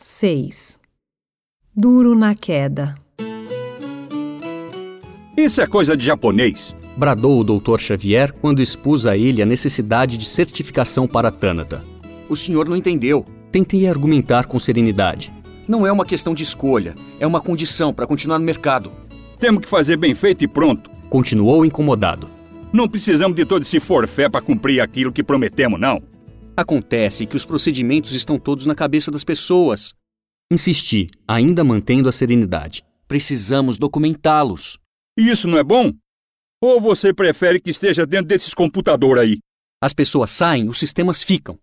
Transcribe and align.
6. 0.00 0.78
Duro 1.74 2.14
na 2.14 2.32
queda. 2.32 2.94
Isso 5.36 5.60
é 5.60 5.66
coisa 5.66 5.96
de 5.96 6.06
japonês. 6.06 6.72
Bradou 6.96 7.40
o 7.40 7.42
Dr. 7.42 7.80
Xavier 7.80 8.32
quando 8.32 8.62
expus 8.62 9.06
a 9.06 9.16
ele 9.16 9.42
a 9.42 9.46
necessidade 9.46 10.16
de 10.16 10.24
certificação 10.24 11.08
para 11.08 11.32
Tânata. 11.32 11.82
O 12.28 12.36
senhor 12.36 12.68
não 12.68 12.76
entendeu. 12.76 13.26
Tentei 13.50 13.88
argumentar 13.88 14.46
com 14.46 14.56
serenidade. 14.60 15.32
Não 15.66 15.84
é 15.84 15.90
uma 15.90 16.06
questão 16.06 16.32
de 16.32 16.44
escolha, 16.44 16.94
é 17.18 17.26
uma 17.26 17.40
condição 17.40 17.92
para 17.92 18.06
continuar 18.06 18.38
no 18.38 18.44
mercado. 18.44 18.92
Temos 19.40 19.62
que 19.62 19.68
fazer 19.68 19.96
bem 19.96 20.14
feito 20.14 20.44
e 20.44 20.48
pronto. 20.48 20.88
Continuou 21.10 21.66
incomodado. 21.66 22.28
Não 22.72 22.88
precisamos 22.88 23.36
de 23.36 23.44
todo 23.44 23.62
esse 23.62 23.80
forfé 23.80 24.28
para 24.28 24.42
cumprir 24.42 24.80
aquilo 24.80 25.10
que 25.10 25.24
prometemos, 25.24 25.80
não. 25.80 26.00
Acontece 26.58 27.24
que 27.24 27.36
os 27.36 27.44
procedimentos 27.44 28.14
estão 28.14 28.36
todos 28.36 28.66
na 28.66 28.74
cabeça 28.74 29.12
das 29.12 29.22
pessoas. 29.22 29.94
Insisti, 30.50 31.08
ainda 31.24 31.62
mantendo 31.62 32.08
a 32.08 32.12
serenidade. 32.12 32.84
Precisamos 33.06 33.78
documentá-los. 33.78 34.76
E 35.16 35.30
isso 35.30 35.46
não 35.46 35.56
é 35.56 35.62
bom? 35.62 35.92
Ou 36.60 36.80
você 36.80 37.14
prefere 37.14 37.60
que 37.60 37.70
esteja 37.70 38.04
dentro 38.04 38.26
desses 38.26 38.54
computadores 38.54 39.22
aí? 39.22 39.38
As 39.80 39.94
pessoas 39.94 40.32
saem, 40.32 40.68
os 40.68 40.80
sistemas 40.80 41.22
ficam. 41.22 41.56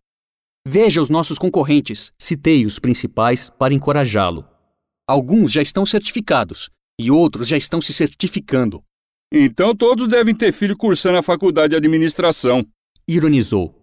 Veja 0.65 1.01
os 1.01 1.09
nossos 1.09 1.37
concorrentes. 1.37 2.13
Citei 2.17 2.65
os 2.65 2.79
principais 2.79 3.49
para 3.49 3.73
encorajá-lo. 3.73 4.47
Alguns 5.05 5.51
já 5.51 5.61
estão 5.61 5.85
certificados 5.85 6.69
e 6.97 7.11
outros 7.11 7.49
já 7.49 7.57
estão 7.57 7.81
se 7.81 7.93
certificando. 7.93 8.81
Então 9.29 9.75
todos 9.75 10.07
devem 10.07 10.33
ter 10.33 10.53
filho 10.53 10.77
cursando 10.77 11.17
a 11.17 11.21
faculdade 11.21 11.71
de 11.71 11.75
administração. 11.75 12.65
Ironizou. 13.05 13.74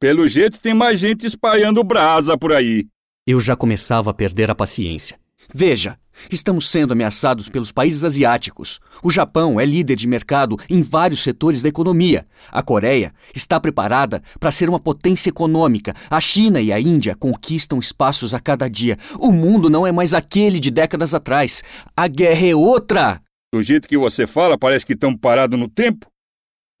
Pelo 0.00 0.28
jeito 0.28 0.60
tem 0.60 0.74
mais 0.74 1.00
gente 1.00 1.26
espalhando 1.26 1.82
brasa 1.82 2.38
por 2.38 2.52
aí. 2.52 2.86
Eu 3.26 3.40
já 3.40 3.56
começava 3.56 4.10
a 4.10 4.14
perder 4.14 4.48
a 4.48 4.54
paciência. 4.54 5.18
Veja, 5.52 5.98
estamos 6.30 6.70
sendo 6.70 6.92
ameaçados 6.92 7.48
pelos 7.48 7.72
países 7.72 8.04
asiáticos. 8.04 8.78
O 9.02 9.10
Japão 9.10 9.58
é 9.58 9.66
líder 9.66 9.96
de 9.96 10.06
mercado 10.06 10.56
em 10.70 10.82
vários 10.82 11.20
setores 11.20 11.62
da 11.62 11.68
economia. 11.68 12.28
A 12.52 12.62
Coreia 12.62 13.12
está 13.34 13.58
preparada 13.58 14.22
para 14.38 14.52
ser 14.52 14.68
uma 14.68 14.78
potência 14.78 15.30
econômica. 15.30 15.92
A 16.08 16.20
China 16.20 16.60
e 16.60 16.72
a 16.72 16.78
Índia 16.78 17.16
conquistam 17.16 17.80
espaços 17.80 18.32
a 18.32 18.38
cada 18.38 18.68
dia. 18.68 18.96
O 19.18 19.32
mundo 19.32 19.68
não 19.68 19.84
é 19.84 19.90
mais 19.90 20.14
aquele 20.14 20.60
de 20.60 20.70
décadas 20.70 21.12
atrás. 21.12 21.64
A 21.96 22.06
guerra 22.06 22.46
é 22.46 22.54
outra. 22.54 23.20
Do 23.52 23.60
jeito 23.64 23.88
que 23.88 23.98
você 23.98 24.28
fala, 24.28 24.56
parece 24.56 24.86
que 24.86 24.92
estamos 24.92 25.18
parados 25.20 25.58
no 25.58 25.68
tempo. 25.68 26.06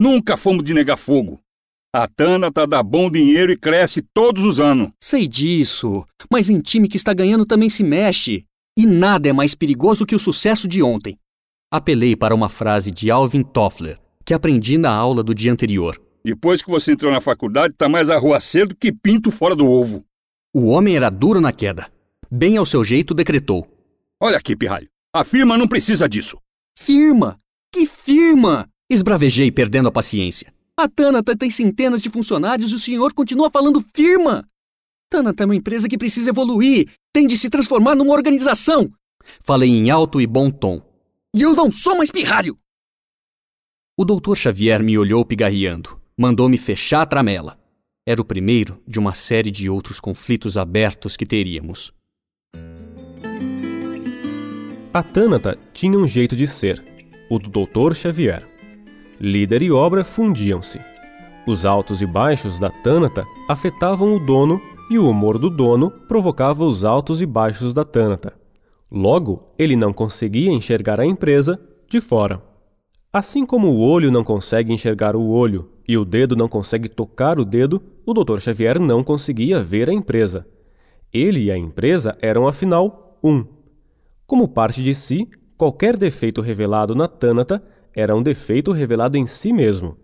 Nunca 0.00 0.36
fomos 0.36 0.62
de 0.62 0.72
negar 0.72 0.96
fogo. 0.96 1.42
A 1.94 2.06
Tana 2.06 2.52
tá 2.52 2.66
dá 2.66 2.82
bom 2.82 3.10
dinheiro 3.10 3.50
e 3.50 3.56
cresce 3.56 4.02
todos 4.02 4.44
os 4.44 4.60
anos. 4.60 4.90
Sei 5.02 5.26
disso, 5.26 6.04
mas 6.30 6.50
em 6.50 6.60
time 6.60 6.86
que 6.86 6.98
está 6.98 7.14
ganhando 7.14 7.46
também 7.46 7.70
se 7.70 7.82
mexe. 7.82 8.44
E 8.78 8.84
nada 8.84 9.26
é 9.26 9.32
mais 9.32 9.54
perigoso 9.54 10.04
que 10.04 10.14
o 10.14 10.18
sucesso 10.18 10.68
de 10.68 10.82
ontem. 10.82 11.16
Apelei 11.72 12.14
para 12.14 12.34
uma 12.34 12.50
frase 12.50 12.90
de 12.90 13.10
Alvin 13.10 13.42
Toffler, 13.42 13.98
que 14.22 14.34
aprendi 14.34 14.76
na 14.76 14.90
aula 14.90 15.22
do 15.22 15.34
dia 15.34 15.50
anterior. 15.50 15.98
Depois 16.22 16.60
que 16.60 16.70
você 16.70 16.92
entrou 16.92 17.10
na 17.10 17.22
faculdade, 17.22 17.74
tá 17.74 17.88
mais 17.88 18.10
arruaceiro 18.10 18.76
que 18.76 18.92
pinto 18.92 19.30
fora 19.30 19.56
do 19.56 19.66
ovo. 19.66 20.04
O 20.54 20.66
homem 20.66 20.94
era 20.94 21.08
duro 21.08 21.40
na 21.40 21.52
queda. 21.52 21.90
Bem 22.30 22.58
ao 22.58 22.66
seu 22.66 22.84
jeito, 22.84 23.14
decretou. 23.14 23.66
Olha 24.20 24.36
aqui, 24.36 24.54
pirralho. 24.54 24.88
A 25.14 25.24
firma 25.24 25.56
não 25.56 25.66
precisa 25.66 26.06
disso. 26.06 26.36
Firma? 26.78 27.38
Que 27.72 27.86
firma? 27.86 28.68
Esbravejei, 28.90 29.50
perdendo 29.50 29.88
a 29.88 29.92
paciência. 29.92 30.52
A 30.78 30.88
Tanata 30.88 31.36
tem 31.36 31.50
centenas 31.50 32.00
de 32.00 32.08
funcionários 32.08 32.70
e 32.70 32.74
o 32.76 32.78
senhor 32.78 33.12
continua 33.12 33.50
falando 33.50 33.84
firma. 33.92 34.48
Tanata 35.10 35.42
é 35.42 35.46
uma 35.46 35.56
empresa 35.56 35.88
que 35.88 35.98
precisa 35.98 36.30
evoluir, 36.30 36.88
tem 37.12 37.26
de 37.26 37.36
se 37.36 37.50
transformar 37.50 37.96
numa 37.96 38.14
organização. 38.14 38.88
Falei 39.40 39.70
em 39.70 39.90
alto 39.90 40.20
e 40.20 40.26
bom 40.26 40.52
tom. 40.52 40.80
E 41.34 41.42
eu 41.42 41.52
não 41.52 41.68
sou 41.68 41.96
mais 41.96 42.12
pirralho! 42.12 42.56
O 43.98 44.04
doutor 44.04 44.36
Xavier 44.36 44.80
me 44.80 44.96
olhou 44.96 45.24
pigarreando. 45.24 46.00
Mandou-me 46.16 46.56
fechar 46.56 47.02
a 47.02 47.06
tramela. 47.06 47.58
Era 48.06 48.22
o 48.22 48.24
primeiro 48.24 48.80
de 48.86 49.00
uma 49.00 49.14
série 49.14 49.50
de 49.50 49.68
outros 49.68 49.98
conflitos 49.98 50.56
abertos 50.56 51.16
que 51.16 51.26
teríamos. 51.26 51.92
A 54.94 55.02
Tânata 55.02 55.58
tinha 55.72 55.98
um 55.98 56.06
jeito 56.06 56.36
de 56.36 56.46
ser, 56.46 56.80
o 57.28 57.36
do 57.36 57.50
doutor 57.50 57.96
Xavier. 57.96 58.57
Líder 59.20 59.62
e 59.62 59.72
obra 59.72 60.04
fundiam-se. 60.04 60.80
Os 61.44 61.66
altos 61.66 62.00
e 62.00 62.06
baixos 62.06 62.58
da 62.58 62.70
Tânata 62.70 63.26
afetavam 63.48 64.14
o 64.14 64.18
dono 64.18 64.60
e 64.88 64.98
o 64.98 65.08
humor 65.08 65.38
do 65.38 65.50
dono 65.50 65.90
provocava 65.90 66.64
os 66.64 66.84
altos 66.84 67.20
e 67.20 67.26
baixos 67.26 67.74
da 67.74 67.84
Tânata. 67.84 68.32
Logo, 68.90 69.52
ele 69.58 69.74
não 69.74 69.92
conseguia 69.92 70.50
enxergar 70.50 71.00
a 71.00 71.04
empresa 71.04 71.60
de 71.90 72.00
fora. 72.00 72.40
Assim 73.12 73.44
como 73.44 73.68
o 73.68 73.80
olho 73.80 74.10
não 74.10 74.22
consegue 74.22 74.72
enxergar 74.72 75.16
o 75.16 75.28
olho 75.28 75.68
e 75.88 75.96
o 75.98 76.04
dedo 76.04 76.36
não 76.36 76.48
consegue 76.48 76.88
tocar 76.88 77.40
o 77.40 77.44
dedo, 77.44 77.82
o 78.06 78.14
Dr. 78.14 78.38
Xavier 78.38 78.78
não 78.78 79.02
conseguia 79.02 79.60
ver 79.60 79.90
a 79.90 79.92
empresa. 79.92 80.46
Ele 81.12 81.44
e 81.44 81.50
a 81.50 81.58
empresa 81.58 82.16
eram, 82.20 82.46
afinal, 82.46 83.18
um. 83.22 83.44
Como 84.26 84.46
parte 84.46 84.82
de 84.82 84.94
si, 84.94 85.28
qualquer 85.56 85.96
defeito 85.96 86.40
revelado 86.40 86.94
na 86.94 87.08
Tânata 87.08 87.62
era 87.98 88.14
um 88.14 88.22
defeito 88.22 88.70
revelado 88.70 89.16
em 89.16 89.26
si 89.26 89.52
mesmo. 89.52 89.96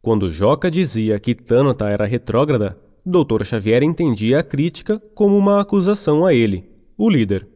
Quando 0.00 0.30
Joca 0.30 0.70
dizia 0.70 1.18
que 1.18 1.34
Tânata 1.34 1.88
era 1.88 2.06
retrógrada, 2.06 2.78
Dr. 3.04 3.42
Xavier 3.42 3.82
entendia 3.82 4.38
a 4.38 4.42
crítica 4.44 5.02
como 5.12 5.36
uma 5.36 5.60
acusação 5.60 6.24
a 6.24 6.32
ele, 6.32 6.70
o 6.96 7.10
líder. 7.10 7.48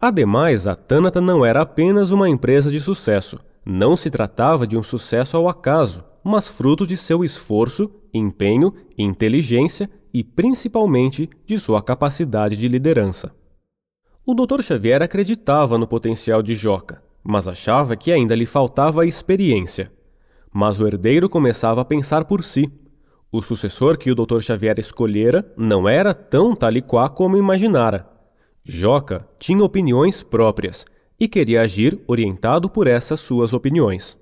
Ademais, 0.00 0.66
a 0.66 0.74
Tânata 0.74 1.20
não 1.20 1.44
era 1.44 1.60
apenas 1.60 2.10
uma 2.10 2.26
empresa 2.26 2.70
de 2.70 2.80
sucesso. 2.80 3.38
Não 3.66 3.98
se 3.98 4.08
tratava 4.10 4.66
de 4.66 4.78
um 4.78 4.82
sucesso 4.82 5.36
ao 5.36 5.46
acaso, 5.46 6.02
mas 6.24 6.48
fruto 6.48 6.86
de 6.86 6.96
seu 6.96 7.22
esforço, 7.22 7.90
empenho, 8.14 8.72
inteligência 8.96 9.90
e 10.12 10.24
principalmente 10.24 11.28
de 11.44 11.58
sua 11.58 11.82
capacidade 11.82 12.56
de 12.56 12.66
liderança. 12.66 13.30
O 14.24 14.34
Dr. 14.34 14.62
Xavier 14.62 15.02
acreditava 15.02 15.76
no 15.76 15.86
potencial 15.86 16.42
de 16.42 16.54
Joca, 16.54 17.02
mas 17.22 17.46
achava 17.46 17.96
que 17.96 18.10
ainda 18.10 18.34
lhe 18.34 18.46
faltava 18.46 19.06
experiência. 19.06 19.92
Mas 20.52 20.80
o 20.80 20.86
herdeiro 20.86 21.28
começava 21.28 21.80
a 21.80 21.84
pensar 21.84 22.24
por 22.24 22.42
si. 22.44 22.70
O 23.30 23.40
sucessor 23.40 23.96
que 23.96 24.10
o 24.10 24.14
Dr. 24.14 24.40
Xavier 24.40 24.78
escolhera 24.78 25.50
não 25.56 25.88
era 25.88 26.12
tão 26.12 26.54
taliquá 26.54 27.08
como 27.08 27.36
imaginara. 27.36 28.06
Joca 28.64 29.26
tinha 29.38 29.64
opiniões 29.64 30.22
próprias 30.22 30.84
e 31.18 31.26
queria 31.26 31.62
agir 31.62 32.00
orientado 32.06 32.68
por 32.68 32.86
essas 32.86 33.20
suas 33.20 33.52
opiniões. 33.52 34.18